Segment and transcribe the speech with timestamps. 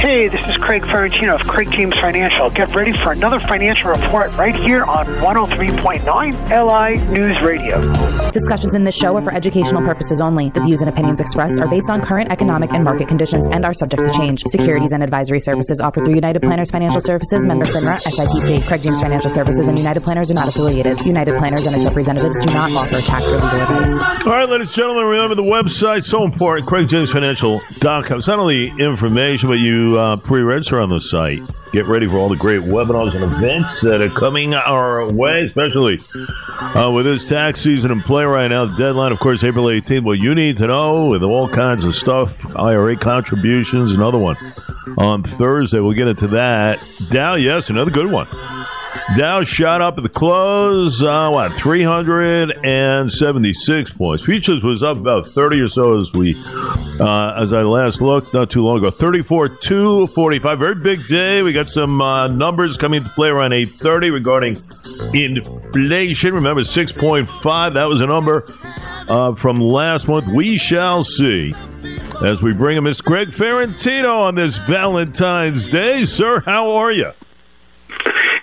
[0.00, 2.48] Hey, this is Craig Ferrantino of Craig James Financial.
[2.48, 6.06] Get ready for another financial report right here on 103.9
[6.48, 8.30] LI News Radio.
[8.30, 10.48] Discussions in this show are for educational purposes only.
[10.48, 13.74] The views and opinions expressed are based on current economic and market conditions and are
[13.74, 14.42] subject to change.
[14.46, 18.66] Securities and advisory services offered through United Planners Financial Services, member FINRA, SIPC.
[18.66, 20.98] Craig James Financial Services and United Planners are not affiliated.
[21.04, 24.24] United Planners and its representatives do not offer tax or legal advice.
[24.24, 26.66] All right, ladies and gentlemen, remember the website so important.
[26.66, 28.18] CraigJamesFinancial.com.
[28.18, 31.40] It's not only information, but you uh, pre-register on the site.
[31.72, 36.00] Get ready for all the great webinars and events that are coming our way, especially
[36.60, 38.66] uh, with this tax season in play right now.
[38.66, 40.04] The deadline, of course, April 18th.
[40.04, 44.36] What you need to know with all kinds of stuff, IRA contributions, another one
[44.98, 45.80] on Thursday.
[45.80, 46.84] We'll get into that.
[47.10, 48.28] Dow, yes, another good one.
[49.16, 54.24] Dow shot up at the close, uh, what, 376 points.
[54.24, 56.34] Futures was up about 30 or so as we,
[57.00, 58.90] uh, as I last looked not too long ago.
[58.90, 60.58] 34, 245.
[60.58, 61.42] Very big day.
[61.42, 64.62] We got some uh, numbers coming to play around 830 regarding
[65.12, 66.34] inflation.
[66.34, 67.74] Remember, 6.5.
[67.74, 68.44] That was a number
[69.08, 70.26] uh, from last month.
[70.32, 71.54] We shall see
[72.24, 73.04] as we bring in Mr.
[73.04, 76.04] Craig Ferrantino on this Valentine's Day.
[76.04, 77.12] Sir, how are you?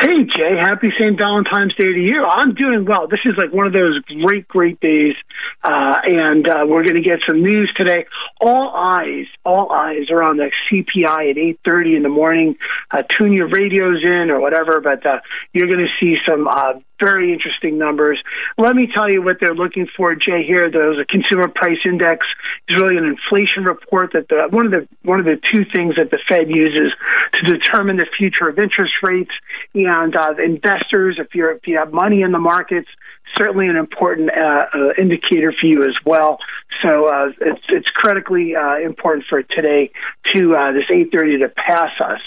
[0.00, 1.18] Hey, Jay, happy St.
[1.18, 2.24] Valentine's Day to you.
[2.24, 3.06] I'm doing well.
[3.06, 5.14] This is like one of those great, great days.
[5.62, 8.06] Uh, and uh, we're going to get some news today.
[8.40, 12.56] All eyes, all eyes are on the CPI at 8.30 in the morning.
[12.90, 15.20] Uh, tune your radios in or whatever, but uh,
[15.52, 18.22] you're going to see some uh, very interesting numbers.
[18.58, 20.44] Let me tell you what they're looking for, Jay.
[20.44, 22.26] Here, there's a consumer price index.
[22.68, 25.96] It's really an inflation report that the, one of the one of the two things
[25.96, 26.92] that the Fed uses
[27.34, 29.32] to determine the future of interest rates.
[29.74, 32.88] And uh, investors, if you're if you have money in the markets,
[33.36, 36.38] certainly an important uh, uh, indicator for you as well.
[36.82, 39.90] So uh, it's it's critically uh, important for today
[40.32, 42.20] to uh, this 8:30 to pass us.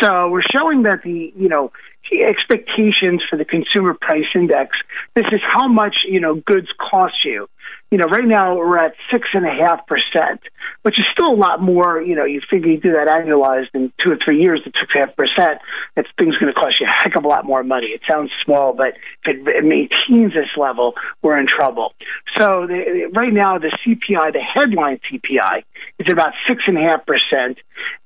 [0.00, 1.72] So we're showing that the you know
[2.12, 4.76] expectations for the consumer price index.
[5.14, 7.48] This is how much you know goods cost you
[7.94, 10.40] you know, right now we're at six and a half percent,
[10.82, 12.02] which is still a lot more.
[12.02, 14.90] You know, you figure you do that annualized in two or three years at six
[14.94, 15.60] and a half percent,
[15.94, 17.86] that thing's going to cost you a heck of a lot more money.
[17.86, 18.94] It sounds small, but
[19.24, 21.94] if it, it maintains this level, we're in trouble.
[22.36, 25.62] So the, right now, the CPI, the headline CPI,
[26.00, 27.58] is about six and a half percent,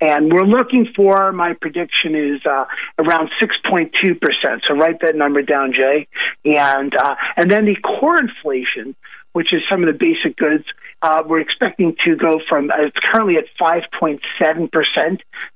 [0.02, 1.32] and we're looking for.
[1.32, 2.66] My prediction is uh,
[2.98, 4.64] around six point two percent.
[4.68, 6.08] So write that number down, Jay,
[6.44, 8.94] and uh, and then the core inflation
[9.38, 10.64] which is some of the basic goods,
[11.00, 14.18] uh, we're expecting to go from uh, it's currently at 5.7%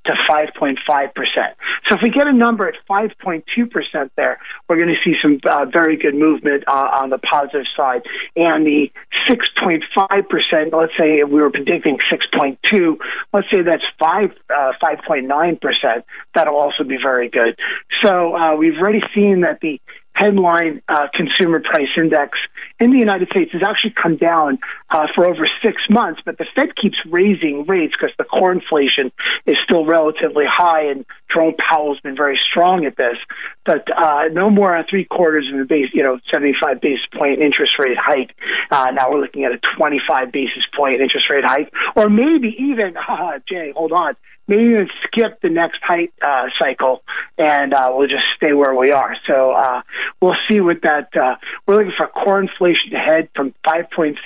[0.04, 1.54] to 5.5%.
[1.88, 4.38] So if we get a number at 5.2% there,
[4.68, 8.02] we're going to see some uh, very good movement uh, on the positive side.
[8.36, 8.92] And the
[9.28, 12.96] 6.5%, let's say we were predicting 6.2,
[13.32, 16.00] let's say that's 5, 5.9%, uh,
[16.36, 17.58] that'll also be very good.
[18.00, 19.80] So uh, we've already seen that the
[20.14, 22.38] headline uh, consumer price index
[22.78, 24.58] in the United States has actually come down
[24.90, 29.12] uh, for over six months, but the Fed keeps raising rates because the core inflation
[29.46, 33.16] is still relatively high, and Jerome Powell's been very strong at this.
[33.64, 37.40] But uh, no more than three quarters of a base, you know, 75 basis point
[37.40, 38.34] interest rate hike.
[38.70, 42.96] Uh, now we're looking at a 25 basis point interest rate hike, or maybe even,
[43.08, 44.16] uh, Jay, hold on,
[44.48, 47.02] maybe even skip the next height uh, cycle
[47.38, 49.16] and uh, we'll just stay where we are.
[49.26, 49.82] So uh,
[50.20, 51.16] we'll see what that.
[51.16, 51.36] Uh,
[51.66, 54.16] we're looking for core inflation to head from 5.7%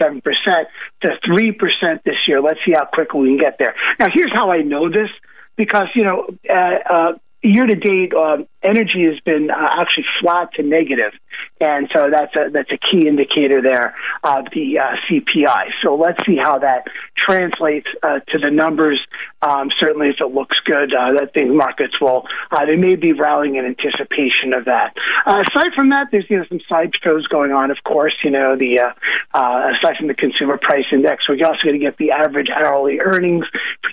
[1.02, 2.40] to 3% this year.
[2.40, 3.74] Let's see how quickly we can get there.
[3.98, 5.10] Now, here's how I know this
[5.56, 7.12] because, you know, uh, uh,
[7.46, 11.12] year to date, uh, energy has been uh, actually flat to negative,
[11.60, 15.70] and so that's a that's a key indicator there of the uh, CPI.
[15.82, 16.86] So let's see how that
[17.16, 19.00] translates uh, to the numbers.
[19.42, 23.12] Um, certainly, if it looks good, uh, that the markets will uh, they may be
[23.12, 24.96] rallying in anticipation of that.
[25.26, 27.70] aside from that, there's you know some side shows going on.
[27.70, 28.94] Of course, you know the
[29.32, 33.46] aside from the consumer price index, we're also going to get the average hourly earnings.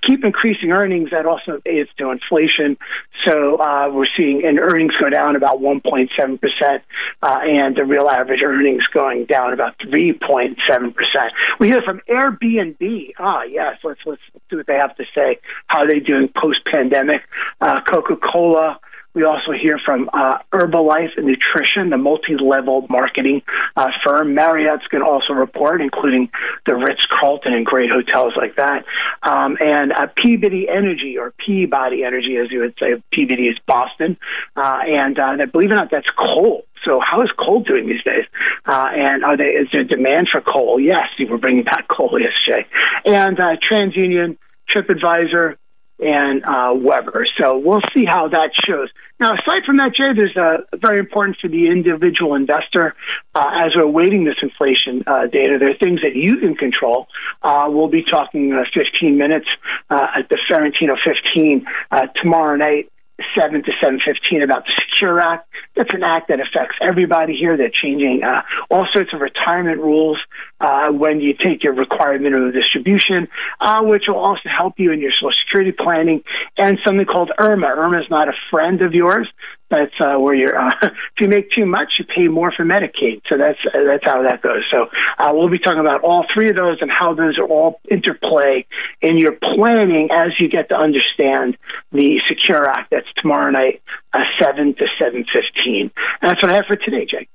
[0.08, 2.78] Keep increasing earnings, that also aids to inflation.
[3.26, 3.58] So
[3.94, 6.84] we're seeing an earnings go down about 1.7 percent,
[7.22, 10.58] uh, and the real average earnings going down about 3.7
[10.96, 11.34] percent.
[11.60, 13.14] We hear from Airbnb.
[13.20, 15.40] Ah, yes, let's let's see what they have to say.
[15.68, 17.22] How are they doing post pandemic?
[17.62, 18.80] Uh, Coca Cola.
[19.14, 23.44] We also hear from uh, Herbalife and Nutrition, the multi-level marketing
[23.76, 24.34] uh, firm.
[24.34, 26.30] Marriott's going to also report, including
[26.66, 28.86] the Ritz Carlton and great hotels like that.
[29.22, 34.18] Um, and uh, Peabody Energy, or Peabody Energy, as you would say, Peabody is Boston.
[34.56, 36.66] Uh, and uh, believe it or not, that's coal.
[36.84, 38.26] So how is coal doing these days?
[38.66, 40.80] Uh, and are they, is there demand for coal?
[40.80, 42.66] Yes, we're bringing back coal, yes, Jay.
[43.06, 44.38] And uh, TransUnion,
[44.70, 45.56] TripAdvisor,
[46.04, 47.26] and uh, Weber.
[47.38, 48.90] So we'll see how that shows.
[49.20, 52.96] Now, aside from that, Jay, there's a very important for the individual investor
[53.36, 55.58] uh, as we're waiting this inflation uh, data.
[55.60, 57.08] There are things that you can control.
[57.42, 59.48] Uh, we'll be talking uh, 15 minutes
[59.90, 62.92] uh, at the Ferrantino 15 uh, tomorrow night
[63.40, 65.48] 7 to 715 about the Secure Act.
[65.76, 67.58] That's an act that affects everybody here.
[67.58, 70.18] They're changing uh, all sorts of retirement rules
[70.60, 73.28] uh, when you take your required minimum distribution,
[73.60, 76.24] uh, which will also help you in your Social Security planning,
[76.58, 77.78] and something called IRMAA.
[77.78, 79.28] IRMAA is not a friend of yours.
[79.74, 80.58] That's uh, where you're.
[80.58, 83.24] Uh, if you make too much, you pay more for Medicaid.
[83.28, 84.64] So that's uh, that's how that goes.
[84.70, 84.88] So
[85.18, 88.68] uh, we'll be talking about all three of those and how those are all interplay
[89.02, 91.58] in your planning as you get to understand
[91.92, 92.92] the Secure Act.
[92.92, 93.82] That's tomorrow night,
[94.14, 95.90] uh, seven to seven fifteen.
[96.22, 97.30] That's what I have for today, Jake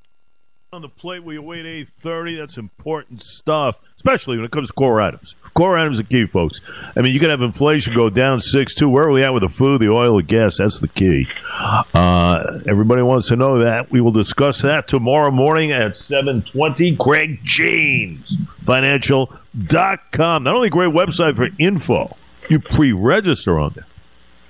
[0.70, 5.00] on the plate we await 8.30 that's important stuff especially when it comes to core
[5.00, 5.34] items.
[5.54, 6.60] Core items are key folks.
[6.96, 9.48] I mean you can have inflation go down 6-2 where are we at with the
[9.48, 10.58] food the oil the gas?
[10.58, 11.26] That's the key.
[11.58, 13.90] Uh, everybody wants to know that.
[13.90, 20.94] We will discuss that tomorrow morning at 7.20 craig james financial.com not only a great
[20.94, 22.16] website for info
[22.48, 23.86] you pre-register on there.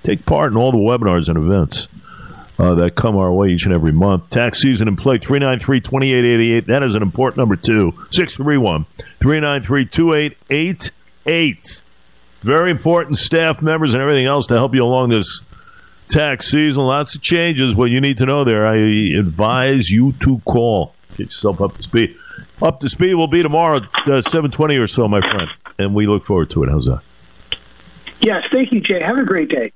[0.03, 1.87] Take part in all the webinars and events
[2.59, 4.29] uh, that come our way each and every month.
[4.29, 6.67] Tax season in play 393 2888.
[6.67, 7.93] That is an important number, too.
[8.11, 8.85] 631
[9.19, 11.81] 393 2888.
[12.41, 15.41] Very important staff members and everything else to help you along this
[16.09, 16.83] tax season.
[16.83, 17.75] Lots of changes.
[17.75, 18.75] What you need to know there, I
[19.17, 20.93] advise you to call.
[21.17, 22.15] Get yourself up to speed.
[22.61, 25.49] Up to speed will be tomorrow at uh, 720 or so, my friend.
[25.77, 26.69] And we look forward to it.
[26.69, 27.01] How's that?
[28.19, 29.01] Yes, thank you, Jay.
[29.01, 29.71] Have a great day.